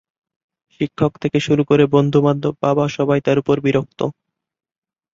[0.75, 3.99] শিক্ষক থেকে শুরু করে বন্ধু-বান্ধব বাবা সবাই তার উপর বিরক্ত।